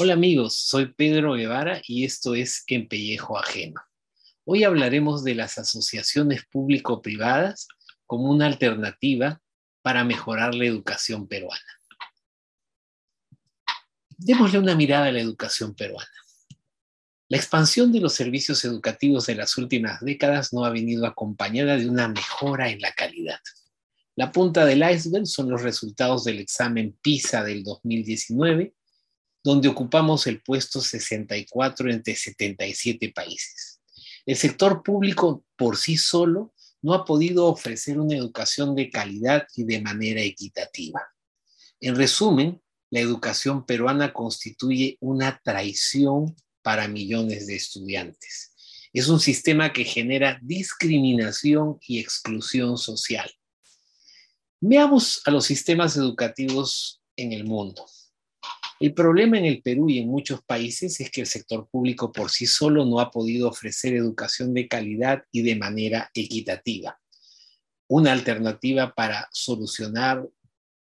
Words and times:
Hola 0.00 0.12
amigos, 0.12 0.54
soy 0.54 0.94
Pedro 0.94 1.32
Guevara 1.32 1.82
y 1.84 2.04
esto 2.04 2.36
es 2.36 2.62
En 2.68 2.86
Pellejo 2.86 3.36
Ajeno. 3.36 3.80
Hoy 4.44 4.62
hablaremos 4.62 5.24
de 5.24 5.34
las 5.34 5.58
asociaciones 5.58 6.44
público-privadas 6.52 7.66
como 8.06 8.30
una 8.30 8.46
alternativa 8.46 9.42
para 9.82 10.04
mejorar 10.04 10.54
la 10.54 10.66
educación 10.66 11.26
peruana. 11.26 11.80
Démosle 14.16 14.60
una 14.60 14.76
mirada 14.76 15.06
a 15.06 15.10
la 15.10 15.18
educación 15.18 15.74
peruana. 15.74 16.06
La 17.28 17.36
expansión 17.36 17.90
de 17.90 17.98
los 17.98 18.12
servicios 18.12 18.64
educativos 18.64 19.26
de 19.26 19.34
las 19.34 19.58
últimas 19.58 20.00
décadas 20.00 20.52
no 20.52 20.64
ha 20.64 20.70
venido 20.70 21.06
acompañada 21.06 21.76
de 21.76 21.90
una 21.90 22.06
mejora 22.06 22.70
en 22.70 22.80
la 22.80 22.92
calidad. 22.92 23.40
La 24.14 24.30
punta 24.30 24.64
del 24.64 24.88
iceberg 24.88 25.26
son 25.26 25.50
los 25.50 25.62
resultados 25.62 26.22
del 26.22 26.38
examen 26.38 26.96
PISA 27.02 27.42
del 27.42 27.64
2019 27.64 28.76
donde 29.48 29.68
ocupamos 29.68 30.26
el 30.26 30.42
puesto 30.42 30.78
64 30.78 31.90
entre 31.90 32.14
77 32.14 33.12
países. 33.14 33.80
El 34.26 34.36
sector 34.36 34.82
público 34.82 35.42
por 35.56 35.78
sí 35.78 35.96
solo 35.96 36.52
no 36.82 36.92
ha 36.92 37.06
podido 37.06 37.46
ofrecer 37.46 37.98
una 37.98 38.14
educación 38.14 38.74
de 38.74 38.90
calidad 38.90 39.46
y 39.56 39.64
de 39.64 39.80
manera 39.80 40.20
equitativa. 40.20 41.00
En 41.80 41.96
resumen, 41.96 42.60
la 42.90 43.00
educación 43.00 43.64
peruana 43.64 44.12
constituye 44.12 44.98
una 45.00 45.40
traición 45.42 46.36
para 46.60 46.86
millones 46.86 47.46
de 47.46 47.56
estudiantes. 47.56 48.52
Es 48.92 49.08
un 49.08 49.18
sistema 49.18 49.72
que 49.72 49.84
genera 49.84 50.38
discriminación 50.42 51.78
y 51.86 52.00
exclusión 52.00 52.76
social. 52.76 53.30
Veamos 54.60 55.22
a 55.24 55.30
los 55.30 55.46
sistemas 55.46 55.96
educativos 55.96 57.00
en 57.16 57.32
el 57.32 57.44
mundo. 57.44 57.86
El 58.80 58.94
problema 58.94 59.36
en 59.36 59.44
el 59.44 59.60
Perú 59.60 59.90
y 59.90 59.98
en 59.98 60.08
muchos 60.08 60.40
países 60.44 61.00
es 61.00 61.10
que 61.10 61.22
el 61.22 61.26
sector 61.26 61.68
público 61.68 62.12
por 62.12 62.30
sí 62.30 62.46
solo 62.46 62.84
no 62.84 63.00
ha 63.00 63.10
podido 63.10 63.48
ofrecer 63.48 63.94
educación 63.94 64.54
de 64.54 64.68
calidad 64.68 65.24
y 65.32 65.42
de 65.42 65.56
manera 65.56 66.12
equitativa. 66.14 67.00
Una 67.88 68.12
alternativa 68.12 68.94
para 68.94 69.28
solucionar 69.32 70.24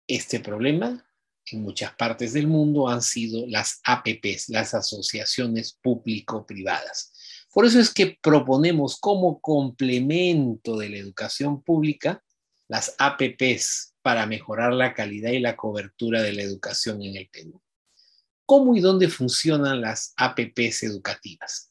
este 0.06 0.42
problema 0.42 1.08
en 1.50 1.62
muchas 1.62 1.94
partes 1.94 2.34
del 2.34 2.48
mundo 2.48 2.90
han 2.90 3.02
sido 3.02 3.48
las 3.48 3.80
APPs, 3.86 4.50
las 4.50 4.74
asociaciones 4.74 5.80
público-privadas. 5.82 7.14
Por 7.54 7.66
eso 7.66 7.80
es 7.80 7.94
que 7.94 8.18
proponemos 8.22 9.00
como 9.00 9.40
complemento 9.40 10.78
de 10.78 10.90
la 10.90 10.98
educación 10.98 11.64
pública 11.64 12.22
las 12.68 12.94
APPs 12.98 13.94
para 14.02 14.26
mejorar 14.26 14.74
la 14.74 14.94
calidad 14.94 15.32
y 15.32 15.40
la 15.40 15.56
cobertura 15.56 16.22
de 16.22 16.34
la 16.34 16.42
educación 16.42 17.02
en 17.02 17.16
el 17.16 17.30
Perú 17.30 17.62
cómo 18.48 18.76
y 18.76 18.80
dónde 18.80 19.10
funcionan 19.10 19.82
las 19.82 20.14
APPs 20.16 20.84
educativas. 20.84 21.70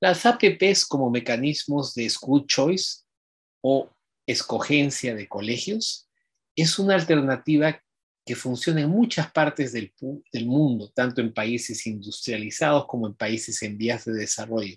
Las 0.00 0.26
APPs 0.26 0.84
como 0.84 1.10
mecanismos 1.10 1.94
de 1.94 2.10
school 2.10 2.44
choice 2.46 3.04
o 3.62 3.88
escogencia 4.26 5.14
de 5.14 5.28
colegios 5.28 6.08
es 6.54 6.78
una 6.78 6.96
alternativa 6.96 7.80
que 8.26 8.34
funciona 8.34 8.80
en 8.82 8.90
muchas 8.90 9.30
partes 9.30 9.72
del, 9.72 9.94
del, 10.32 10.46
mundo, 10.46 10.90
tanto 10.94 11.20
en 11.20 11.32
países 11.32 11.86
industrializados 11.86 12.86
como 12.86 13.06
en 13.06 13.14
países 13.14 13.62
en 13.62 13.78
vías 13.78 14.04
de 14.04 14.12
desarrollo. 14.12 14.76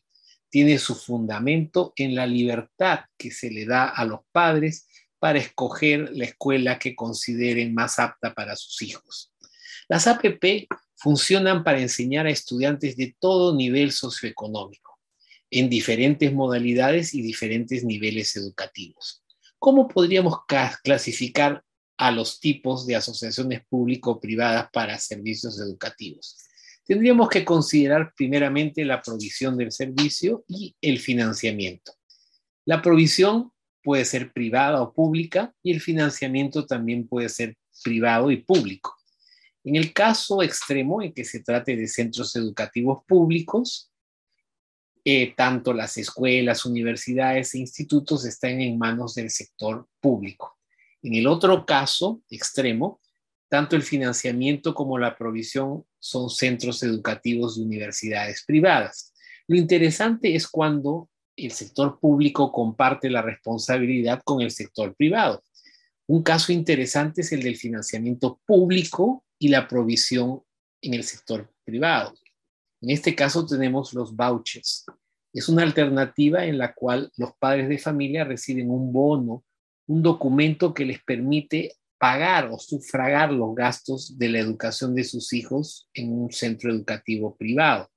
Tiene 0.50 0.78
su 0.78 0.95
fundamento 0.95 1.92
en 1.95 2.14
la 2.14 2.28
libertad 2.28 3.02
que 3.17 3.31
se 3.31 3.50
le 3.50 3.66
da 3.66 3.89
a 3.89 4.05
los 4.05 4.20
padres 4.31 4.88
para 5.17 5.39
escoger 5.39 6.11
la 6.14 6.26
escuela 6.26 6.78
que 6.78 6.95
consideren 6.95 7.73
más 7.73 7.98
apta 7.98 8.33
para 8.33 8.55
sus 8.55 8.81
hijos. 8.83 9.33
Las 9.89 10.08
APP 10.08 10.67
funcionan 11.02 11.64
para 11.64 11.82
enseñar 11.82 12.28
a 12.28 12.30
estudiantes 12.30 12.96
de 12.96 13.16
todo 13.20 13.56
nivel 13.56 13.92
socioeconómico, 13.92 15.00
en 15.50 15.67
diferentes 15.67 16.32
modalidades 16.32 17.16
y 17.16 17.23
diferentes 17.23 17.84
niveles 17.84 18.36
educativos. 18.36 19.23
¿Cómo 19.58 19.88
podríamos 19.88 20.38
clasificar 20.84 21.64
a 21.98 22.11
los 22.11 22.40
tipos 22.40 22.86
de 22.86 22.95
asociaciones 22.95 23.66
público-privadas 23.67 24.70
para 24.72 25.00
servicios 25.00 25.60
educativos? 25.60 26.38
Tendríamos 26.86 27.30
que 27.30 27.44
considerar 27.44 28.14
primeramente 28.16 28.86
la 28.86 29.02
provisión 29.02 29.58
del 29.58 29.72
servicio 29.72 30.45
y 30.48 30.76
el 30.82 31.00
financiamiento. 31.00 31.94
La 32.66 32.84
provisión 32.84 33.52
puede 33.82 34.06
ser 34.06 34.32
privada 34.34 34.84
o 34.84 34.94
pública 34.94 35.52
y 35.64 35.72
el 35.72 35.82
financiamiento 35.82 36.67
también 36.67 37.08
puede 37.08 37.30
ser 37.30 37.58
privado 37.84 38.30
y 38.30 38.38
público. 38.38 39.01
En 39.64 39.76
el 39.76 39.94
caso 39.94 40.42
extremo 40.42 41.02
en 41.02 41.14
que 41.14 41.23
se 41.23 41.42
trate 41.42 41.76
de 41.76 41.88
centros 41.88 42.36
educativos 42.36 43.04
públicos, 43.08 43.92
eh, 45.04 45.33
tanto 45.36 45.73
las 45.73 45.98
escuelas, 45.98 46.66
universidades 46.66 47.54
e 47.54 47.60
institutos 47.60 48.26
están 48.26 48.61
en 48.61 48.77
manos 48.77 49.16
del 49.16 49.30
sector 49.30 49.88
público. 49.99 50.58
En 51.04 51.16
el 51.16 51.27
otro 51.27 51.66
caso 51.66 52.22
extremo, 52.30 53.02
tanto 53.49 53.76
el 53.76 53.82
financiamiento 53.82 54.73
como 54.73 54.98
la 54.98 55.17
provisión 55.17 55.86
son 55.99 56.30
centros 56.30 56.83
educativos 56.83 57.55
de 57.55 57.64
universidades 57.64 58.43
privadas. 58.45 59.14
Lo 59.48 59.58
interesante 59.58 60.36
es 60.36 60.48
cuando 60.48 61.10
el 61.36 61.52
sector 61.52 61.99
público 61.99 62.52
comparte 62.52 63.10
la 63.10 63.22
responsabilidad 63.22 64.22
con 64.23 64.42
el 64.42 64.52
sector 64.52 64.95
privado. 64.95 65.43
Un 66.08 66.23
caso 66.23 66.52
interesante 66.52 67.22
es 67.22 67.32
el 67.32 67.42
del 67.42 67.58
financiamiento 67.58 68.39
público 68.45 69.23
y 69.42 69.48
la 69.48 69.68
provisión 69.68 70.44
en 70.82 70.94
el 70.94 71.04
sector 71.04 71.52
privado. 71.64 72.14
En 72.80 72.92
este 72.92 73.16
caso 73.16 73.44
tenemos 73.44 73.92
los 73.92 74.16
vouchers. 74.16 74.86
Es 75.34 75.50
una 75.50 75.64
alternativa 75.64 76.46
en 76.46 76.60
la 76.60 76.76
cual 76.76 77.12
los 77.18 77.32
padres 77.40 77.68
de 77.68 77.80
familia 77.80 78.24
reciben 78.24 78.70
un 78.70 78.94
bono, 78.94 79.44
un 79.88 80.04
documento 80.04 80.76
que 80.76 80.86
les 80.86 81.04
permite 81.04 81.74
pagar 81.98 82.52
o 82.52 82.60
sufragar 82.60 83.34
los 83.34 83.56
gastos 83.56 84.16
de 84.20 84.30
la 84.30 84.38
educación 84.38 84.94
de 84.94 85.06
sus 85.06 85.34
hijos 85.34 85.90
en 85.96 86.14
un 86.14 86.32
centro 86.32 86.72
educativo 86.72 87.36
privado. 87.36 87.90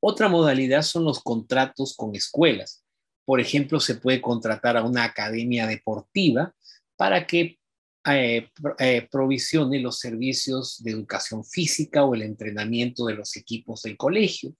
Otra 0.00 0.28
modalidad 0.28 0.82
son 0.82 1.04
los 1.04 1.22
contratos 1.22 1.94
con 1.96 2.16
escuelas. 2.16 2.84
Por 3.24 3.40
ejemplo, 3.40 3.78
se 3.78 3.94
puede 3.94 4.20
contratar 4.20 4.76
a 4.76 4.82
una 4.82 5.04
academia 5.04 5.68
deportiva 5.68 6.52
para 6.96 7.24
que 7.24 7.60
eh, 8.06 8.50
eh, 8.78 9.08
provisione 9.10 9.80
los 9.80 9.98
servicios 9.98 10.82
de 10.82 10.90
educación 10.90 11.44
física 11.44 12.04
o 12.04 12.14
el 12.14 12.22
entrenamiento 12.22 13.06
de 13.06 13.14
los 13.14 13.36
equipos 13.36 13.82
del 13.82 13.96
colegio, 13.96 14.54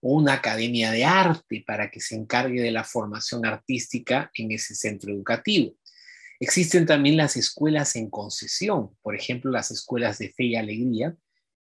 o 0.00 0.14
una 0.14 0.34
academia 0.34 0.90
de 0.90 1.04
arte 1.04 1.62
para 1.66 1.90
que 1.90 2.00
se 2.00 2.16
encargue 2.16 2.62
de 2.62 2.70
la 2.70 2.84
formación 2.84 3.46
artística 3.46 4.30
en 4.34 4.52
ese 4.52 4.74
centro 4.74 5.12
educativo. 5.12 5.74
Existen 6.40 6.86
también 6.86 7.18
las 7.18 7.36
escuelas 7.36 7.96
en 7.96 8.08
concesión, 8.08 8.96
por 9.02 9.14
ejemplo, 9.14 9.50
las 9.50 9.70
escuelas 9.70 10.18
de 10.18 10.30
fe 10.30 10.44
y 10.44 10.56
alegría, 10.56 11.14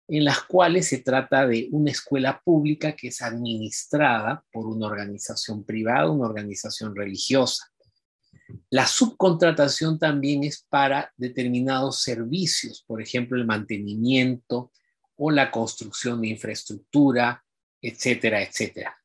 en 0.07 0.25
las 0.25 0.41
cuales 0.43 0.87
se 0.87 0.99
trata 0.99 1.45
de 1.45 1.67
una 1.71 1.91
escuela 1.91 2.41
pública 2.43 2.95
que 2.95 3.09
es 3.09 3.21
administrada 3.21 4.43
por 4.51 4.65
una 4.65 4.87
organización 4.87 5.63
privada, 5.63 6.09
una 6.09 6.27
organización 6.27 6.95
religiosa. 6.95 7.65
La 8.69 8.87
subcontratación 8.87 9.99
también 9.99 10.43
es 10.43 10.65
para 10.69 11.11
determinados 11.17 12.01
servicios, 12.01 12.83
por 12.85 13.01
ejemplo, 13.01 13.37
el 13.37 13.45
mantenimiento 13.45 14.71
o 15.15 15.31
la 15.31 15.51
construcción 15.51 16.21
de 16.21 16.29
infraestructura, 16.29 17.43
etcétera, 17.81 18.41
etcétera. 18.41 18.95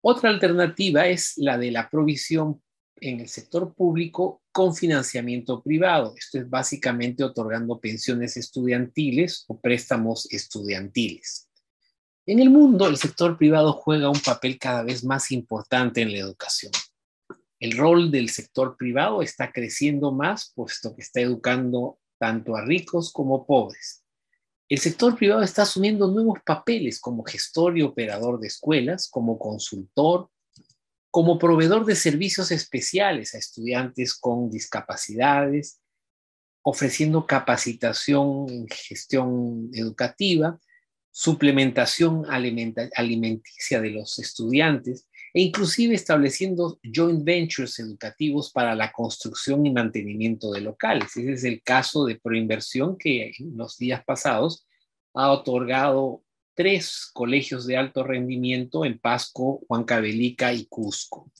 Otra 0.00 0.30
alternativa 0.30 1.06
es 1.06 1.34
la 1.36 1.58
de 1.58 1.70
la 1.70 1.88
provisión 1.88 2.62
en 2.96 3.20
el 3.20 3.28
sector 3.28 3.74
público 3.74 4.42
con 4.52 4.74
financiamiento 4.74 5.62
privado. 5.62 6.14
Esto 6.16 6.38
es 6.38 6.48
básicamente 6.48 7.24
otorgando 7.24 7.80
pensiones 7.80 8.36
estudiantiles 8.36 9.44
o 9.48 9.60
préstamos 9.60 10.30
estudiantiles. 10.30 11.48
En 12.24 12.38
el 12.38 12.50
mundo, 12.50 12.86
el 12.86 12.96
sector 12.96 13.36
privado 13.36 13.72
juega 13.72 14.08
un 14.08 14.20
papel 14.20 14.58
cada 14.58 14.84
vez 14.84 15.04
más 15.04 15.32
importante 15.32 16.02
en 16.02 16.12
la 16.12 16.18
educación. 16.18 16.70
El 17.62 17.76
rol 17.76 18.10
del 18.10 18.28
sector 18.28 18.76
privado 18.76 19.22
está 19.22 19.52
creciendo 19.52 20.10
más, 20.10 20.50
puesto 20.52 20.96
que 20.96 21.02
está 21.02 21.20
educando 21.20 22.00
tanto 22.18 22.56
a 22.56 22.64
ricos 22.64 23.12
como 23.12 23.46
pobres. 23.46 24.02
El 24.68 24.80
sector 24.80 25.16
privado 25.16 25.44
está 25.44 25.62
asumiendo 25.62 26.08
nuevos 26.08 26.40
papeles 26.44 26.98
como 26.98 27.22
gestor 27.22 27.78
y 27.78 27.82
operador 27.82 28.40
de 28.40 28.48
escuelas, 28.48 29.08
como 29.08 29.38
consultor, 29.38 30.28
como 31.08 31.38
proveedor 31.38 31.84
de 31.84 31.94
servicios 31.94 32.50
especiales 32.50 33.32
a 33.36 33.38
estudiantes 33.38 34.14
con 34.14 34.50
discapacidades, 34.50 35.80
ofreciendo 36.62 37.28
capacitación 37.28 38.50
en 38.50 38.66
gestión 38.66 39.70
educativa, 39.72 40.58
suplementación 41.12 42.24
alimenticia 42.28 43.80
de 43.80 43.90
los 43.90 44.18
estudiantes 44.18 45.06
e 45.34 45.40
inclusive 45.40 45.94
estableciendo 45.94 46.78
joint 46.82 47.24
ventures 47.24 47.78
educativos 47.78 48.50
para 48.52 48.74
la 48.74 48.92
construcción 48.92 49.64
y 49.64 49.72
mantenimiento 49.72 50.52
de 50.52 50.60
locales. 50.60 51.16
Ese 51.16 51.32
es 51.32 51.44
el 51.44 51.62
caso 51.62 52.04
de 52.04 52.16
Proinversión 52.16 52.98
que 52.98 53.32
en 53.38 53.56
los 53.56 53.78
días 53.78 54.04
pasados 54.04 54.66
ha 55.14 55.30
otorgado 55.30 56.22
tres 56.54 57.10
colegios 57.12 57.66
de 57.66 57.76
alto 57.76 58.04
rendimiento 58.04 58.84
en 58.84 58.98
Pasco, 58.98 59.64
Huancavelica 59.68 60.52
y 60.52 60.66
Cusco. 60.66 61.30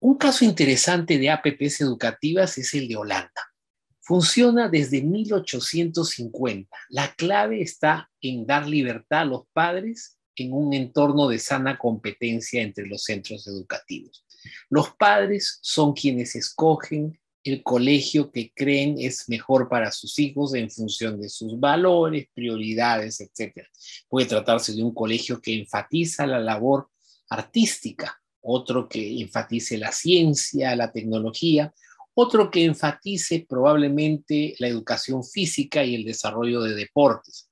Un 0.00 0.16
caso 0.16 0.44
interesante 0.44 1.18
de 1.18 1.30
APPs 1.30 1.82
educativas 1.82 2.58
es 2.58 2.74
el 2.74 2.88
de 2.88 2.96
Holanda. 2.96 3.52
Funciona 4.00 4.68
desde 4.68 5.00
1850. 5.02 6.76
La 6.88 7.14
clave 7.14 7.62
está 7.62 8.10
en 8.20 8.44
dar 8.44 8.66
libertad 8.66 9.20
a 9.20 9.24
los 9.26 9.42
padres 9.52 10.18
en 10.36 10.52
un 10.52 10.72
entorno 10.72 11.28
de 11.28 11.38
sana 11.38 11.78
competencia 11.78 12.62
entre 12.62 12.86
los 12.86 13.04
centros 13.04 13.46
educativos. 13.46 14.24
Los 14.70 14.90
padres 14.96 15.58
son 15.62 15.92
quienes 15.92 16.34
escogen 16.36 17.18
el 17.44 17.62
colegio 17.62 18.30
que 18.30 18.52
creen 18.54 18.96
es 18.98 19.28
mejor 19.28 19.68
para 19.68 19.90
sus 19.90 20.18
hijos 20.18 20.54
en 20.54 20.70
función 20.70 21.20
de 21.20 21.28
sus 21.28 21.58
valores, 21.58 22.26
prioridades, 22.32 23.20
etc. 23.20 23.66
Puede 24.08 24.28
tratarse 24.28 24.72
de 24.72 24.82
un 24.82 24.94
colegio 24.94 25.40
que 25.40 25.58
enfatiza 25.58 26.26
la 26.26 26.38
labor 26.38 26.88
artística, 27.28 28.20
otro 28.40 28.88
que 28.88 29.20
enfatice 29.20 29.76
la 29.76 29.90
ciencia, 29.90 30.76
la 30.76 30.92
tecnología, 30.92 31.72
otro 32.14 32.50
que 32.50 32.64
enfatice 32.64 33.44
probablemente 33.48 34.54
la 34.58 34.68
educación 34.68 35.24
física 35.24 35.84
y 35.84 35.96
el 35.96 36.04
desarrollo 36.04 36.62
de 36.62 36.74
deportes. 36.74 37.48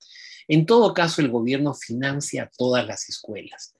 En 0.52 0.66
todo 0.66 0.92
caso, 0.94 1.20
el 1.20 1.28
gobierno 1.28 1.74
financia 1.74 2.50
todas 2.58 2.84
las 2.84 3.08
escuelas. 3.08 3.72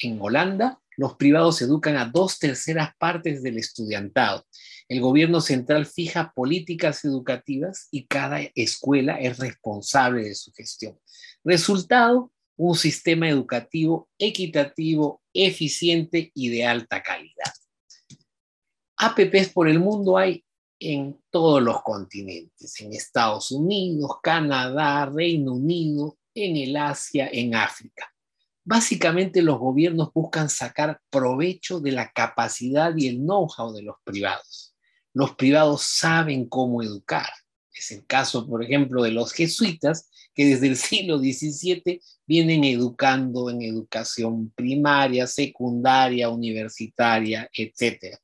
En 0.00 0.20
Holanda, 0.20 0.80
los 0.96 1.14
privados 1.14 1.62
educan 1.62 1.96
a 1.96 2.06
dos 2.06 2.40
terceras 2.40 2.90
partes 2.98 3.40
del 3.40 3.56
estudiantado. 3.56 4.44
El 4.88 5.00
gobierno 5.00 5.40
central 5.40 5.86
fija 5.86 6.32
políticas 6.34 7.04
educativas 7.04 7.86
y 7.92 8.08
cada 8.08 8.40
escuela 8.56 9.14
es 9.20 9.38
responsable 9.38 10.24
de 10.24 10.34
su 10.34 10.50
gestión. 10.52 10.98
Resultado, 11.44 12.32
un 12.56 12.74
sistema 12.74 13.28
educativo 13.28 14.08
equitativo, 14.18 15.22
eficiente 15.32 16.32
y 16.34 16.48
de 16.48 16.66
alta 16.66 17.00
calidad. 17.00 17.52
APPs 18.96 19.50
por 19.50 19.68
el 19.68 19.78
mundo 19.78 20.18
hay 20.18 20.44
en 20.80 21.20
todos 21.30 21.62
los 21.62 21.82
continentes, 21.82 22.80
en 22.80 22.92
Estados 22.92 23.50
Unidos, 23.50 24.12
Canadá, 24.22 25.06
Reino 25.06 25.54
Unido, 25.54 26.18
en 26.34 26.56
el 26.56 26.76
Asia, 26.76 27.28
en 27.32 27.54
África. 27.54 28.12
Básicamente 28.64 29.42
los 29.42 29.58
gobiernos 29.58 30.12
buscan 30.12 30.50
sacar 30.50 31.00
provecho 31.10 31.80
de 31.80 31.92
la 31.92 32.12
capacidad 32.12 32.94
y 32.96 33.08
el 33.08 33.16
know-how 33.16 33.72
de 33.72 33.82
los 33.82 33.96
privados. 34.04 34.74
Los 35.14 35.34
privados 35.34 35.82
saben 35.82 36.48
cómo 36.48 36.82
educar. 36.82 37.28
Es 37.72 37.90
el 37.92 38.04
caso, 38.06 38.46
por 38.46 38.62
ejemplo, 38.62 39.02
de 39.02 39.10
los 39.10 39.32
jesuitas, 39.32 40.10
que 40.34 40.46
desde 40.46 40.68
el 40.68 40.76
siglo 40.76 41.18
XVII 41.18 42.00
vienen 42.26 42.62
educando 42.62 43.50
en 43.50 43.62
educación 43.62 44.50
primaria, 44.50 45.26
secundaria, 45.26 46.28
universitaria, 46.28 47.50
etc. 47.52 48.16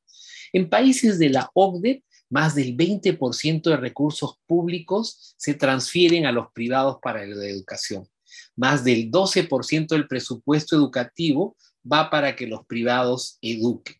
En 0.53 0.69
países 0.69 1.19
de 1.19 1.29
la 1.29 1.49
OCDE, 1.53 2.04
más 2.29 2.55
del 2.55 2.75
20% 2.75 3.69
de 3.69 3.77
recursos 3.77 4.39
públicos 4.45 5.35
se 5.37 5.53
transfieren 5.53 6.25
a 6.25 6.31
los 6.31 6.51
privados 6.51 6.97
para 7.01 7.25
la 7.25 7.45
educación. 7.45 8.07
Más 8.55 8.83
del 8.83 9.11
12% 9.11 9.87
del 9.87 10.07
presupuesto 10.07 10.75
educativo 10.75 11.55
va 11.89 12.09
para 12.09 12.35
que 12.35 12.47
los 12.47 12.65
privados 12.65 13.37
eduquen. 13.41 13.95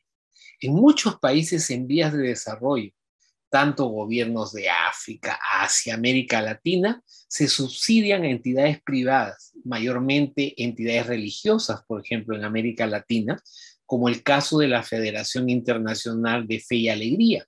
En 0.59 0.73
muchos 0.73 1.19
países 1.19 1.69
en 1.69 1.87
vías 1.87 2.13
de 2.13 2.29
desarrollo, 2.29 2.91
tanto 3.49 3.85
gobiernos 3.85 4.51
de 4.53 4.69
África, 4.69 5.39
Asia, 5.61 5.93
América 5.93 6.41
Latina, 6.41 7.01
se 7.05 7.47
subsidian 7.47 8.23
a 8.23 8.29
entidades 8.29 8.81
privadas, 8.81 9.53
mayormente 9.63 10.53
entidades 10.61 11.07
religiosas, 11.07 11.81
por 11.87 12.03
ejemplo, 12.03 12.35
en 12.35 12.43
América 12.43 12.85
Latina, 12.87 13.41
como 13.85 14.09
el 14.09 14.23
caso 14.23 14.57
de 14.57 14.67
la 14.67 14.83
Federación 14.83 15.49
Internacional 15.49 16.47
de 16.47 16.59
Fe 16.59 16.75
y 16.75 16.89
Alegría, 16.89 17.45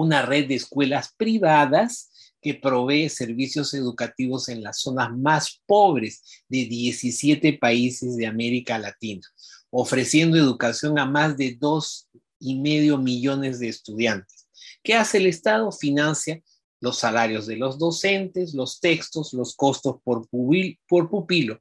una 0.00 0.22
red 0.22 0.48
de 0.48 0.56
escuelas 0.56 1.14
privadas 1.16 2.10
que 2.40 2.54
provee 2.54 3.08
servicios 3.08 3.74
educativos 3.74 4.48
en 4.48 4.62
las 4.62 4.80
zonas 4.80 5.10
más 5.16 5.60
pobres 5.66 6.22
de 6.48 6.64
17 6.64 7.54
países 7.54 8.16
de 8.16 8.26
América 8.26 8.78
Latina, 8.78 9.22
ofreciendo 9.70 10.38
educación 10.38 10.98
a 10.98 11.04
más 11.04 11.36
de 11.36 11.56
dos 11.60 12.08
y 12.38 12.58
medio 12.58 12.96
millones 12.96 13.58
de 13.58 13.68
estudiantes. 13.68 14.48
¿Qué 14.82 14.94
hace 14.94 15.18
el 15.18 15.26
Estado? 15.26 15.70
Financia 15.70 16.42
los 16.82 16.96
salarios 16.96 17.46
de 17.46 17.56
los 17.56 17.78
docentes, 17.78 18.54
los 18.54 18.80
textos, 18.80 19.34
los 19.34 19.54
costos 19.54 19.96
por, 20.02 20.26
por 20.88 21.10
pupilo 21.10 21.60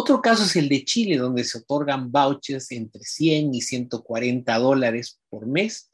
otro 0.00 0.22
caso 0.22 0.44
es 0.44 0.54
el 0.54 0.68
de 0.68 0.84
Chile, 0.84 1.16
donde 1.16 1.42
se 1.42 1.58
otorgan 1.58 2.12
vouchers 2.12 2.70
entre 2.70 3.02
100 3.02 3.52
y 3.52 3.62
140 3.62 4.56
dólares 4.56 5.18
por 5.28 5.44
mes. 5.44 5.90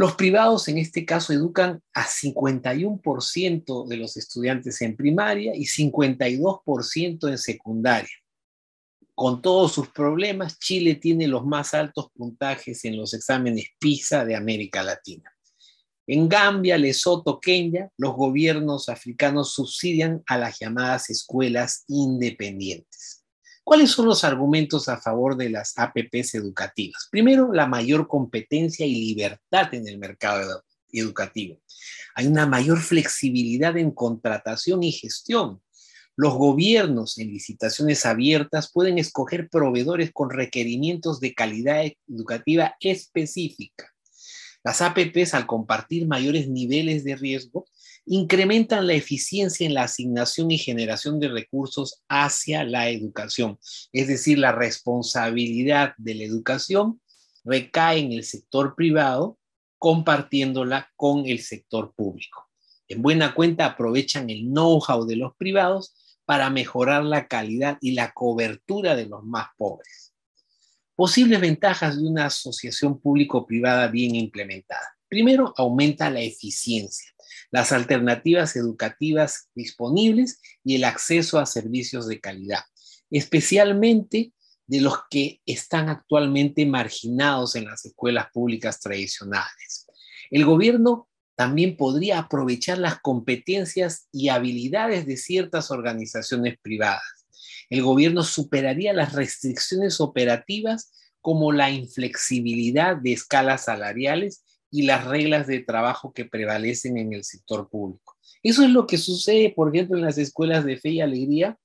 Los 0.00 0.14
privados 0.14 0.66
en 0.68 0.78
este 0.78 1.04
caso 1.04 1.34
educan 1.34 1.82
a 1.92 2.06
51% 2.06 3.86
de 3.86 3.96
los 3.98 4.16
estudiantes 4.16 4.80
en 4.80 4.96
primaria 4.96 5.54
y 5.54 5.66
52% 5.66 7.28
en 7.28 7.36
secundaria. 7.36 8.16
Con 9.14 9.42
todos 9.42 9.72
sus 9.72 9.90
problemas, 9.90 10.58
Chile 10.58 10.94
tiene 10.94 11.28
los 11.28 11.44
más 11.44 11.74
altos 11.74 12.06
puntajes 12.14 12.82
en 12.86 12.96
los 12.96 13.12
exámenes 13.12 13.66
PISA 13.78 14.24
de 14.24 14.36
América 14.36 14.82
Latina. 14.82 15.30
En 16.06 16.30
Gambia, 16.30 16.78
Lesoto, 16.78 17.38
Kenia, 17.38 17.90
los 17.98 18.14
gobiernos 18.14 18.88
africanos 18.88 19.52
subsidian 19.52 20.22
a 20.26 20.38
las 20.38 20.58
llamadas 20.58 21.10
escuelas 21.10 21.84
independientes. 21.88 22.99
¿Cuáles 23.62 23.90
son 23.90 24.06
los 24.06 24.24
argumentos 24.24 24.88
a 24.88 25.00
favor 25.00 25.36
de 25.36 25.50
las 25.50 25.74
APPs 25.76 26.34
educativas? 26.34 27.08
Primero, 27.10 27.52
la 27.52 27.66
mayor 27.66 28.08
competencia 28.08 28.86
y 28.86 28.94
libertad 28.94 29.72
en 29.74 29.86
el 29.86 29.98
mercado 29.98 30.64
educativo. 30.92 31.60
Hay 32.14 32.26
una 32.26 32.46
mayor 32.46 32.80
flexibilidad 32.80 33.76
en 33.76 33.92
contratación 33.92 34.82
y 34.82 34.92
gestión. 34.92 35.62
Los 36.16 36.34
gobiernos 36.34 37.18
en 37.18 37.28
licitaciones 37.28 38.04
abiertas 38.04 38.70
pueden 38.72 38.98
escoger 38.98 39.48
proveedores 39.48 40.10
con 40.12 40.30
requerimientos 40.30 41.20
de 41.20 41.34
calidad 41.34 41.84
educativa 42.08 42.74
específica. 42.80 43.90
Las 44.62 44.82
APPs, 44.82 45.32
al 45.34 45.46
compartir 45.46 46.06
mayores 46.06 46.48
niveles 46.48 47.04
de 47.04 47.16
riesgo, 47.16 47.66
incrementan 48.12 48.88
la 48.88 48.94
eficiencia 48.94 49.64
en 49.64 49.74
la 49.74 49.84
asignación 49.84 50.50
y 50.50 50.58
generación 50.58 51.20
de 51.20 51.28
recursos 51.28 52.02
hacia 52.08 52.64
la 52.64 52.88
educación. 52.90 53.56
Es 53.92 54.08
decir, 54.08 54.36
la 54.36 54.50
responsabilidad 54.50 55.94
de 55.96 56.16
la 56.16 56.24
educación 56.24 57.00
recae 57.44 58.00
en 58.00 58.10
el 58.10 58.24
sector 58.24 58.74
privado, 58.74 59.38
compartiéndola 59.78 60.90
con 60.96 61.24
el 61.24 61.38
sector 61.38 61.94
público. 61.94 62.48
En 62.88 63.00
buena 63.00 63.32
cuenta 63.32 63.64
aprovechan 63.64 64.28
el 64.28 64.40
know-how 64.40 65.06
de 65.06 65.14
los 65.14 65.36
privados 65.36 65.94
para 66.24 66.50
mejorar 66.50 67.04
la 67.04 67.28
calidad 67.28 67.78
y 67.80 67.92
la 67.92 68.10
cobertura 68.10 68.96
de 68.96 69.06
los 69.06 69.22
más 69.22 69.46
pobres. 69.56 70.12
Posibles 70.96 71.40
ventajas 71.40 71.96
de 71.96 72.08
una 72.08 72.26
asociación 72.26 73.00
público-privada 73.00 73.86
bien 73.86 74.16
implementada. 74.16 74.96
Primero, 75.08 75.54
aumenta 75.56 76.10
la 76.10 76.20
eficiencia, 76.20 77.08
las 77.50 77.72
alternativas 77.72 78.56
educativas 78.56 79.48
disponibles 79.54 80.40
y 80.64 80.76
el 80.76 80.84
acceso 80.84 81.38
a 81.38 81.46
servicios 81.46 82.06
de 82.06 82.20
calidad, 82.20 82.62
especialmente 83.10 84.32
de 84.66 84.80
los 84.80 84.94
que 85.10 85.40
están 85.46 85.88
actualmente 85.88 86.64
marginados 86.64 87.56
en 87.56 87.64
las 87.64 87.84
escuelas 87.84 88.26
públicas 88.32 88.80
tradicionales. 88.80 89.86
El 90.30 90.44
gobierno 90.44 91.08
también 91.34 91.76
podría 91.76 92.18
aprovechar 92.18 92.78
las 92.78 93.00
competencias 93.00 94.08
y 94.12 94.28
habilidades 94.28 95.06
de 95.06 95.16
ciertas 95.16 95.70
organizaciones 95.70 96.56
privadas 96.60 97.02
el 97.70 97.82
gobierno 97.82 98.24
superaría 98.24 98.92
las 98.92 99.12
restricciones 99.12 100.00
operativas 100.00 100.92
como 101.20 101.52
la 101.52 101.70
inflexibilidad 101.70 102.96
de 102.96 103.12
escalas 103.12 103.64
salariales 103.64 104.42
y 104.70 104.82
las 104.82 105.04
reglas 105.04 105.46
de 105.46 105.60
trabajo 105.60 106.12
que 106.12 106.24
prevalecen 106.24 106.96
en 106.98 107.12
el 107.12 107.24
sector 107.24 107.68
público. 107.68 108.16
Eso 108.42 108.62
es 108.62 108.70
lo 108.70 108.86
que 108.86 108.98
sucede, 108.98 109.52
por 109.54 109.74
ejemplo, 109.74 109.96
en 109.96 110.04
las 110.04 110.18
escuelas 110.18 110.64
de 110.64 110.76
fe 110.76 110.90
y 110.90 111.00
alegría, 111.00 111.58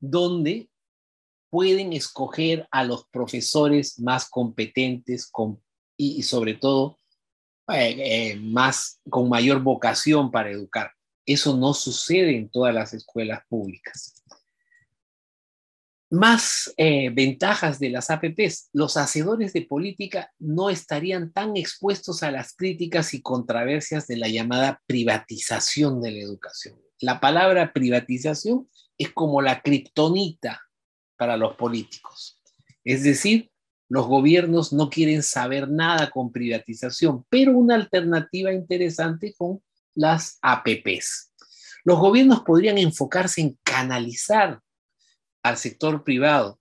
donde 0.00 0.68
pueden 1.50 1.92
escoger 1.92 2.68
a 2.70 2.84
los 2.84 3.06
profesores 3.08 3.98
más 4.00 4.28
competentes 4.28 5.30
y, 5.96 6.22
sobre 6.22 6.54
todo 6.54 6.98
eh, 7.72 8.32
eh, 8.32 8.36
más, 8.36 9.00
con 9.08 9.28
mayor 9.28 9.62
vocación 9.62 10.30
para 10.30 10.50
educar. 10.50 10.92
Eso 11.24 11.56
no 11.56 11.74
sucede 11.74 12.36
en 12.36 12.48
todas 12.48 12.74
las 12.74 12.92
escuelas 12.94 13.42
públicas. 13.48 14.22
Más 16.10 16.72
eh, 16.78 17.10
ventajas 17.10 17.78
de 17.78 17.90
las 17.90 18.10
APPs. 18.10 18.70
Los 18.72 18.96
hacedores 18.96 19.52
de 19.52 19.62
política 19.62 20.32
no 20.38 20.70
estarían 20.70 21.32
tan 21.32 21.56
expuestos 21.56 22.22
a 22.22 22.30
las 22.30 22.54
críticas 22.54 23.12
y 23.12 23.20
controversias 23.20 24.06
de 24.06 24.16
la 24.16 24.28
llamada 24.28 24.80
privatización 24.86 26.00
de 26.00 26.12
la 26.12 26.20
educación. 26.20 26.78
la 27.00 27.20
palabra 27.20 27.72
privatización 27.72 28.68
es 28.96 29.12
como 29.12 29.40
la 29.40 29.60
kriptonita 29.62 30.60
para 31.16 31.36
los 31.36 31.54
políticos. 31.54 32.40
Es 32.84 33.04
decir, 33.04 33.50
los 33.88 34.06
gobiernos 34.06 34.72
no 34.72 34.90
quieren 34.90 35.22
saber 35.22 35.68
nada 35.68 36.10
con 36.10 36.32
privatización, 36.32 37.24
pero 37.28 37.52
una 37.52 37.74
alternativa 37.74 38.52
interesante 38.52 39.34
con 39.36 39.62
las 39.94 40.38
APPs. 40.42 41.32
Los 41.84 41.98
gobiernos 41.98 42.40
podrían 42.40 42.78
enfocarse 42.78 43.40
en 43.40 43.58
canalizar 43.62 44.60
al 45.48 45.56
sector 45.56 46.04
privado 46.04 46.60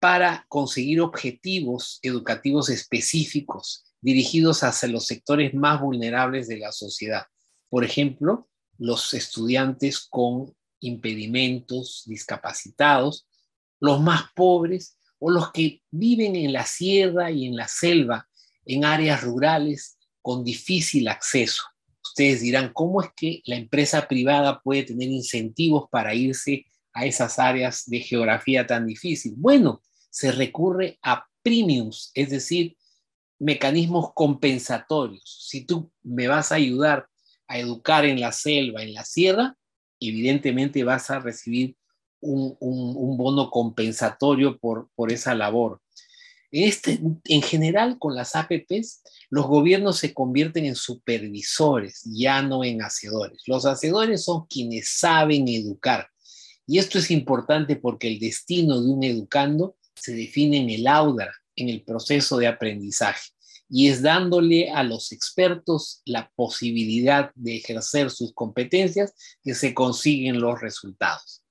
para 0.00 0.46
conseguir 0.48 1.00
objetivos 1.00 1.98
educativos 2.02 2.68
específicos 2.68 3.84
dirigidos 4.00 4.64
hacia 4.64 4.88
los 4.88 5.06
sectores 5.06 5.54
más 5.54 5.80
vulnerables 5.80 6.48
de 6.48 6.58
la 6.58 6.72
sociedad. 6.72 7.26
Por 7.68 7.84
ejemplo, 7.84 8.48
los 8.78 9.14
estudiantes 9.14 10.00
con 10.00 10.54
impedimentos, 10.80 12.02
discapacitados, 12.06 13.28
los 13.78 14.00
más 14.00 14.24
pobres 14.34 14.96
o 15.20 15.30
los 15.30 15.52
que 15.52 15.82
viven 15.90 16.34
en 16.34 16.52
la 16.52 16.66
sierra 16.66 17.30
y 17.30 17.46
en 17.46 17.54
la 17.54 17.68
selva, 17.68 18.28
en 18.66 18.84
áreas 18.84 19.22
rurales 19.22 19.98
con 20.20 20.42
difícil 20.42 21.06
acceso. 21.06 21.62
Ustedes 22.02 22.40
dirán, 22.40 22.72
¿cómo 22.72 23.02
es 23.02 23.10
que 23.14 23.40
la 23.44 23.54
empresa 23.54 24.08
privada 24.08 24.60
puede 24.60 24.82
tener 24.82 25.08
incentivos 25.08 25.88
para 25.90 26.14
irse 26.14 26.66
a 26.92 27.06
esas 27.06 27.38
áreas 27.38 27.84
de 27.86 28.00
geografía 28.00 28.66
tan 28.66 28.86
difícil? 28.86 29.34
Bueno, 29.36 29.82
se 30.10 30.32
recurre 30.32 30.98
a 31.02 31.26
premiums, 31.42 32.10
es 32.14 32.30
decir, 32.30 32.76
mecanismos 33.38 34.12
compensatorios. 34.14 35.46
Si 35.48 35.64
tú 35.64 35.90
me 36.02 36.28
vas 36.28 36.52
a 36.52 36.56
ayudar 36.56 37.08
a 37.48 37.58
educar 37.58 38.04
en 38.04 38.20
la 38.20 38.32
selva, 38.32 38.82
en 38.82 38.94
la 38.94 39.04
sierra, 39.04 39.56
evidentemente 39.98 40.84
vas 40.84 41.10
a 41.10 41.18
recibir 41.18 41.76
un, 42.20 42.56
bono 43.16 43.50
compensatorio 43.50 44.58
por, 44.58 44.88
por 44.94 45.10
esa 45.10 45.34
labor. 45.34 45.80
Este, 46.52 47.00
en 47.24 47.42
general, 47.42 47.98
con 47.98 48.14
las 48.14 48.36
APPs, 48.36 49.02
los 49.30 49.46
gobiernos 49.46 49.98
se 49.98 50.12
convierten 50.12 50.66
en 50.66 50.76
supervisores, 50.76 52.02
ya 52.04 52.42
no 52.42 52.62
en 52.62 52.82
hacedores. 52.82 53.42
Los 53.46 53.64
hacedores 53.64 54.24
son 54.24 54.46
quienes 54.46 54.98
saben 54.98 55.48
educar. 55.48 56.11
Y 56.66 56.78
esto 56.78 56.98
es 56.98 57.10
importante 57.10 57.76
porque 57.76 58.08
el 58.08 58.18
destino 58.18 58.80
de 58.80 58.88
un 58.88 59.04
educando 59.04 59.76
se 59.94 60.14
define 60.14 60.58
en 60.58 60.70
el 60.70 60.86
audra, 60.86 61.32
en 61.56 61.68
el 61.68 61.82
proceso 61.82 62.38
de 62.38 62.46
aprendizaje, 62.46 63.30
y 63.68 63.88
es 63.88 64.02
dándole 64.02 64.70
a 64.70 64.82
los 64.82 65.12
expertos 65.12 66.02
la 66.04 66.30
posibilidad 66.34 67.30
de 67.34 67.56
ejercer 67.56 68.10
sus 68.10 68.32
competencias 68.32 69.12
que 69.42 69.54
se 69.54 69.74
consiguen 69.74 70.40
los 70.40 70.60
resultados. 70.60 71.42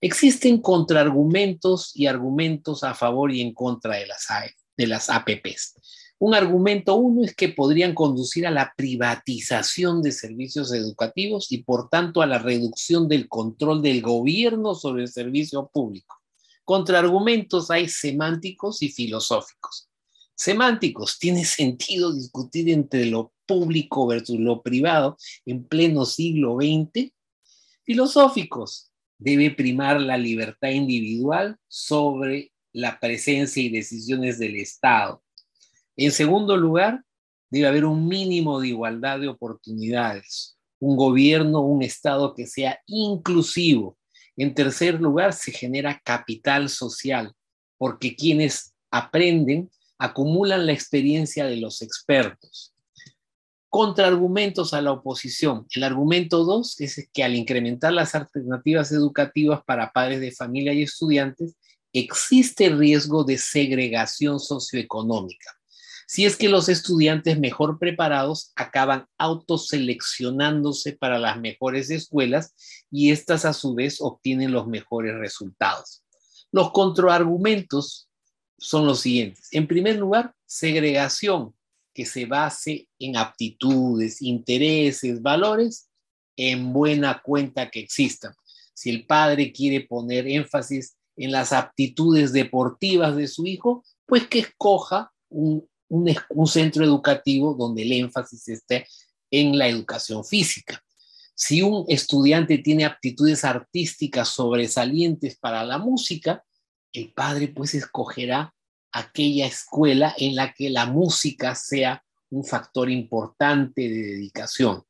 Existen 0.00 0.60
contraargumentos 0.62 1.94
y 1.94 2.06
argumentos 2.06 2.82
a 2.84 2.94
favor 2.94 3.32
y 3.32 3.42
en 3.42 3.52
contra 3.52 3.96
de 3.96 4.06
las, 4.06 4.30
e, 4.30 4.54
de 4.76 4.86
las 4.86 5.10
APPs. 5.10 5.74
Un 6.22 6.34
argumento 6.34 6.96
uno 6.96 7.24
es 7.24 7.34
que 7.34 7.48
podrían 7.48 7.94
conducir 7.94 8.46
a 8.46 8.50
la 8.50 8.74
privatización 8.76 10.02
de 10.02 10.12
servicios 10.12 10.70
educativos 10.70 11.50
y 11.50 11.62
por 11.62 11.88
tanto 11.88 12.20
a 12.20 12.26
la 12.26 12.38
reducción 12.38 13.08
del 13.08 13.26
control 13.26 13.80
del 13.80 14.02
gobierno 14.02 14.74
sobre 14.74 15.04
el 15.04 15.08
servicio 15.08 15.70
público. 15.72 16.20
Contraargumentos 16.62 17.70
hay 17.70 17.88
semánticos 17.88 18.82
y 18.82 18.90
filosóficos. 18.90 19.88
Semánticos, 20.34 21.18
tiene 21.18 21.42
sentido 21.46 22.12
discutir 22.12 22.68
entre 22.68 23.06
lo 23.06 23.32
público 23.46 24.06
versus 24.06 24.38
lo 24.38 24.60
privado 24.60 25.16
en 25.46 25.64
pleno 25.64 26.04
siglo 26.04 26.56
XX. 26.56 27.12
Filosóficos, 27.82 28.92
debe 29.16 29.52
primar 29.52 29.98
la 29.98 30.18
libertad 30.18 30.68
individual 30.68 31.56
sobre 31.66 32.52
la 32.74 33.00
presencia 33.00 33.62
y 33.62 33.70
decisiones 33.70 34.38
del 34.38 34.56
Estado. 34.56 35.22
En 36.02 36.12
segundo 36.12 36.56
lugar, 36.56 37.04
debe 37.50 37.66
haber 37.66 37.84
un 37.84 38.08
mínimo 38.08 38.58
de 38.58 38.68
igualdad 38.68 39.20
de 39.20 39.28
oportunidades, 39.28 40.56
un 40.78 40.96
gobierno, 40.96 41.60
un 41.60 41.82
Estado 41.82 42.34
que 42.34 42.46
sea 42.46 42.80
inclusivo, 42.86 43.98
en 44.38 44.54
tercer 44.54 44.98
lugar, 44.98 45.34
se 45.34 45.52
genera 45.52 46.00
capital 46.02 46.70
social, 46.70 47.34
porque 47.76 48.16
quienes 48.16 48.72
aprenden 48.90 49.70
acumulan 49.98 50.64
la 50.64 50.72
experiencia 50.72 51.44
de 51.44 51.56
los 51.56 51.82
expertos. 51.82 52.72
Contraargumentos 53.68 54.72
a 54.72 54.80
la 54.80 54.92
oposición. 54.92 55.66
El 55.74 55.84
argumento 55.84 56.44
dos 56.44 56.80
es 56.80 57.10
que 57.12 57.24
al 57.24 57.34
incrementar 57.34 57.92
las 57.92 58.14
alternativas 58.14 58.90
educativas 58.90 59.60
para 59.66 59.92
padres 59.92 60.20
de 60.20 60.32
familia 60.32 60.72
y 60.72 60.84
estudiantes, 60.84 61.56
existe 61.92 62.70
riesgo 62.70 63.22
de 63.22 63.36
segregación 63.36 64.40
socioeconómica 64.40 65.59
si 66.10 66.24
es 66.24 66.34
que 66.36 66.48
los 66.48 66.68
estudiantes 66.68 67.38
mejor 67.38 67.78
preparados 67.78 68.50
acaban 68.56 69.06
autoseleccionándose 69.16 70.94
para 70.94 71.20
las 71.20 71.38
mejores 71.38 71.88
escuelas 71.88 72.52
y 72.90 73.12
éstas 73.12 73.44
a 73.44 73.52
su 73.52 73.76
vez 73.76 73.98
obtienen 74.00 74.50
los 74.50 74.66
mejores 74.66 75.14
resultados. 75.14 76.02
Los 76.50 76.72
contraargumentos 76.72 78.08
son 78.58 78.86
los 78.86 78.98
siguientes. 78.98 79.50
En 79.52 79.68
primer 79.68 79.98
lugar, 79.98 80.34
segregación 80.46 81.54
que 81.94 82.04
se 82.04 82.26
base 82.26 82.88
en 82.98 83.16
aptitudes, 83.16 84.20
intereses, 84.20 85.22
valores, 85.22 85.90
en 86.36 86.72
buena 86.72 87.22
cuenta 87.22 87.70
que 87.70 87.78
existan. 87.78 88.34
Si 88.74 88.90
el 88.90 89.06
padre 89.06 89.52
quiere 89.52 89.82
poner 89.82 90.26
énfasis 90.26 90.96
en 91.14 91.30
las 91.30 91.52
aptitudes 91.52 92.32
deportivas 92.32 93.14
de 93.14 93.28
su 93.28 93.46
hijo, 93.46 93.84
pues 94.06 94.26
que 94.26 94.40
escoja 94.40 95.12
un 95.28 95.69
un, 95.90 96.46
centro 96.46 96.84
educativo 96.84 97.54
donde 97.54 97.82
el 97.82 97.92
énfasis 97.92 98.48
esté 98.48 98.86
en 99.30 99.58
la 99.58 99.68
educación 99.68 100.24
física. 100.24 100.82
Si 101.34 101.62
un 101.62 101.84
estudiante 101.88 102.58
tiene 102.58 102.84
aptitudes 102.84 103.44
artísticas 103.44 104.28
sobresalientes 104.28 105.36
para 105.38 105.64
la 105.64 105.78
música, 105.78 106.44
el 106.92 107.12
padre 107.12 107.48
pues 107.48 107.74
escogerá 107.74 108.54
aquella 108.92 109.46
escuela 109.46 110.14
en 110.18 110.36
la 110.36 110.52
que 110.52 110.70
la 110.70 110.86
música 110.86 111.54
sea 111.54 112.02
un 112.30 112.44
factor 112.44 112.90
importante 112.90 113.82
de 113.82 114.02
dedicación. 114.02 114.84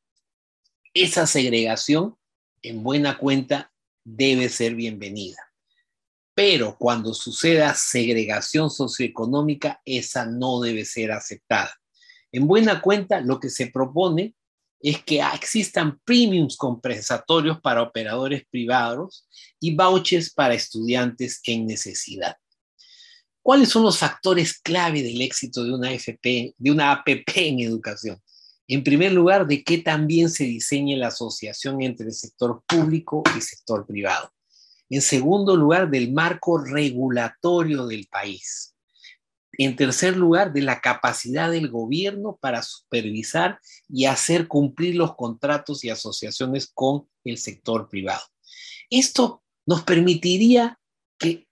Esa 0.93 1.25
segregación, 1.25 2.15
en 2.61 2.83
buena 2.83 3.17
cuenta, 3.17 3.71
debe 4.03 4.49
ser 4.49 4.75
bienvenida. 4.75 5.50
Pero 6.33 6.77
cuando 6.77 7.13
suceda 7.13 7.73
segregación 7.73 8.69
socioeconómica, 8.69 9.81
esa 9.85 10.25
no 10.25 10.61
debe 10.61 10.85
ser 10.85 11.11
aceptada. 11.11 11.71
En 12.31 12.47
buena 12.47 12.81
cuenta, 12.81 13.19
lo 13.19 13.39
que 13.39 13.49
se 13.49 13.67
propone 13.67 14.35
es 14.79 15.03
que 15.03 15.21
existan 15.21 15.99
premiums 16.03 16.57
compensatorios 16.57 17.59
para 17.61 17.83
operadores 17.83 18.43
privados 18.49 19.27
y 19.59 19.75
vouchers 19.75 20.33
para 20.33 20.53
estudiantes 20.53 21.41
en 21.45 21.67
necesidad. 21.67 22.37
¿Cuáles 23.43 23.69
son 23.69 23.83
los 23.83 23.97
factores 23.97 24.59
clave 24.59 25.01
del 25.03 25.21
éxito 25.21 25.63
de 25.63 25.73
una 25.73 25.91
FP, 25.91 26.55
de 26.57 26.71
una 26.71 26.91
APP 26.91 27.29
en 27.35 27.59
educación? 27.59 28.21
En 28.67 28.83
primer 28.83 29.11
lugar, 29.11 29.47
de 29.47 29.63
que 29.63 29.79
también 29.79 30.29
se 30.29 30.45
diseñe 30.45 30.95
la 30.95 31.07
asociación 31.07 31.81
entre 31.81 32.07
el 32.07 32.13
sector 32.13 32.63
público 32.67 33.23
y 33.37 33.41
sector 33.41 33.85
privado. 33.85 34.31
En 34.91 35.01
segundo 35.01 35.55
lugar, 35.55 35.89
del 35.89 36.11
marco 36.11 36.57
regulatorio 36.57 37.87
del 37.87 38.07
país. 38.07 38.75
En 39.53 39.77
tercer 39.77 40.17
lugar, 40.17 40.51
de 40.51 40.61
la 40.61 40.81
capacidad 40.81 41.49
del 41.49 41.69
gobierno 41.69 42.37
para 42.41 42.61
supervisar 42.61 43.57
y 43.87 44.03
hacer 44.03 44.49
cumplir 44.49 44.95
los 44.95 45.15
contratos 45.15 45.85
y 45.85 45.89
asociaciones 45.89 46.69
con 46.73 47.07
el 47.23 47.37
sector 47.37 47.87
privado. 47.87 48.21
Esto 48.89 49.41
nos 49.65 49.83
permitiría 49.83 50.77
que, 51.17 51.47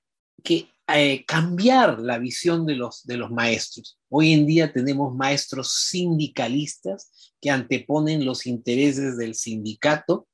eh, 0.94 1.24
cambiar 1.26 2.00
la 2.00 2.18
visión 2.18 2.66
de 2.66 2.76
los, 2.76 3.06
de 3.06 3.16
los 3.16 3.32
maestros. 3.32 3.98
Hoy 4.10 4.34
en 4.34 4.48
día 4.48 4.74
tenemos 4.74 5.16
maestros 5.16 5.88
sindicalistas 5.88 7.32
que 7.40 7.52
anteponen 7.52 8.26
los 8.26 8.46
intereses 8.46 9.18
del 9.18 9.36
sindicato 9.36 10.28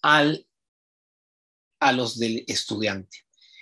al 0.00 0.45
a 1.80 1.92
los 1.92 2.18
del 2.18 2.44
estudiante. 2.46 3.18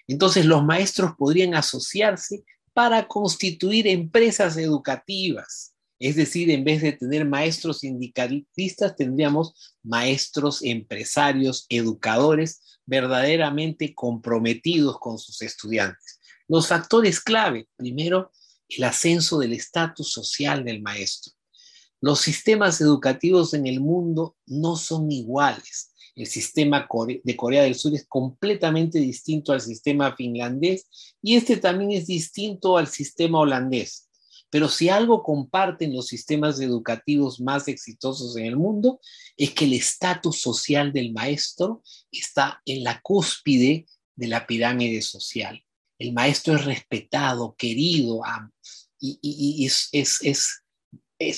Entonces 0.06 0.44
los 0.44 0.64
maestros 0.64 1.12
podrían 1.16 1.54
asociarse 1.54 2.44
para 2.72 3.06
constituir 3.06 3.86
empresas 3.86 4.56
educativas. 4.56 5.74
Es 5.98 6.16
decir, 6.16 6.50
en 6.50 6.64
vez 6.64 6.82
de 6.82 6.92
tener 6.92 7.24
maestros 7.24 7.80
sindicalistas, 7.80 8.96
tendríamos 8.96 9.54
maestros 9.82 10.62
empresarios, 10.62 11.66
educadores 11.68 12.60
verdaderamente 12.84 13.94
comprometidos 13.94 14.98
con 14.98 15.18
sus 15.18 15.40
estudiantes. 15.40 16.20
Los 16.48 16.68
factores 16.68 17.20
clave, 17.20 17.68
primero, 17.76 18.32
el 18.68 18.84
ascenso 18.84 19.38
del 19.38 19.52
estatus 19.52 20.12
social 20.12 20.64
del 20.64 20.82
maestro. 20.82 21.32
Los 22.00 22.20
sistemas 22.20 22.80
educativos 22.80 23.54
en 23.54 23.66
el 23.66 23.80
mundo 23.80 24.36
no 24.46 24.76
son 24.76 25.10
iguales 25.10 25.93
El 26.14 26.26
sistema 26.26 26.86
de 27.24 27.36
Corea 27.36 27.62
del 27.64 27.74
Sur 27.74 27.94
es 27.94 28.06
completamente 28.06 29.00
distinto 29.00 29.52
al 29.52 29.60
sistema 29.60 30.14
finlandés 30.14 31.16
y 31.20 31.34
este 31.36 31.56
también 31.56 31.90
es 31.90 32.06
distinto 32.06 32.76
al 32.76 32.86
sistema 32.86 33.40
holandés. 33.40 34.08
Pero 34.54 34.68
si 34.68 34.88
algo 34.88 35.24
comparten 35.24 35.92
los 35.92 36.06
sistemas 36.06 36.60
educativos 36.60 37.40
más 37.40 37.66
exitosos 37.66 38.36
en 38.36 38.46
el 38.46 38.56
mundo, 38.56 39.00
es 39.36 39.50
que 39.50 39.64
el 39.64 39.72
estatus 39.72 40.40
social 40.40 40.92
del 40.92 41.12
maestro 41.12 41.82
está 42.12 42.62
en 42.64 42.84
la 42.84 43.00
cúspide 43.00 43.86
de 44.14 44.28
la 44.28 44.46
pirámide 44.46 45.02
social. 45.02 45.60
El 45.98 46.12
maestro 46.12 46.54
es 46.54 46.64
respetado, 46.64 47.56
querido 47.56 48.20
y, 49.00 49.66
es, 49.66 50.62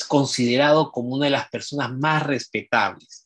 considerado 0.08 0.92
como 0.92 1.14
una 1.14 1.24
de 1.24 1.30
las 1.30 1.48
personas 1.48 1.92
más 1.92 2.22
respetables. 2.22 3.25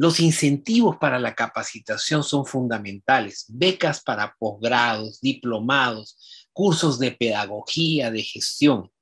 Los 0.00 0.20
incentivos 0.20 0.96
para 0.98 1.18
la 1.18 1.34
capacitación 1.34 2.22
son 2.22 2.46
fundamentales. 2.46 3.46
Becas 3.48 4.00
para 4.00 4.36
posgrados, 4.38 5.20
diplomados, 5.20 6.46
cursos 6.52 7.00
de 7.00 7.10
pedagogía, 7.10 8.12
de 8.12 8.22
gestión. 8.22 8.92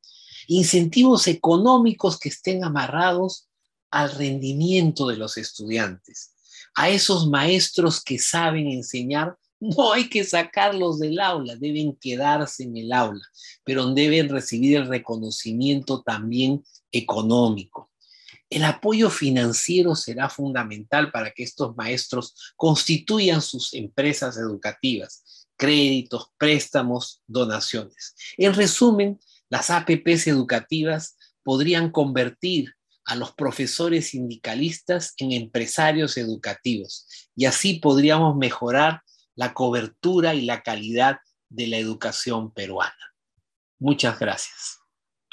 Incentivos 0.47 1.29
económicos 1.29 2.19
que 2.19 2.31
estén 2.31 2.65
amarrados 2.65 3.47
al 3.91 4.11
rendimiento 4.13 5.07
de 5.07 5.19
los 5.19 5.37
estudiantes. 5.37 6.33
A 6.75 6.89
esos 6.89 7.29
maestros 7.29 8.03
que 8.03 8.19
saben 8.19 8.67
enseñar, 8.67 9.37
no 9.61 9.93
hay 9.93 10.09
que 10.09 10.25
sacarlos 10.25 10.99
del 10.99 11.21
aula, 11.21 11.57
deben 11.57 11.95
quedarse 11.97 12.65
en 12.65 12.75
el 12.75 12.93
aula, 12.93 13.25
pero 13.65 13.87
deben 13.93 14.31
recibir 14.31 14.79
el 14.79 14.89
reconocimiento 14.89 16.03
también 16.03 16.65
económico. 16.91 17.91
El 18.49 18.65
apoyo 18.65 19.11
financiero 19.11 19.97
será 19.97 20.29
fundamental 20.29 21.11
para 21.11 21.33
que 21.33 21.43
estos 21.43 21.77
maestros 21.77 22.55
constituyan 22.57 23.43
sus 23.43 23.75
empresas 23.75 24.37
educativas, 24.37 25.47
créditos, 25.57 26.31
préstamos, 26.39 27.23
donaciones. 27.27 28.15
En 28.37 28.55
resumen, 28.55 29.19
las 29.49 29.71
APPs 29.71 30.27
educativas 30.29 31.17
podrían 31.43 31.91
convertir 31.91 32.75
a 33.05 33.15
los 33.15 33.33
profesores 33.33 34.11
sindicalistas 34.11 35.15
en 35.19 35.33
empresarios 35.33 36.17
educativos 36.17 37.07
y 37.37 37.45
así 37.47 37.75
podríamos 37.75 38.37
mejorar 38.37 39.03
la 39.37 39.55
cobertura 39.55 40.35
y 40.35 40.43
la 40.43 40.63
calidad 40.63 41.19
de 41.49 41.69
la 41.69 41.79
educación 41.79 42.53
peruana. 42.53 42.95
Muchas 43.79 44.19
gracias. 44.19 44.76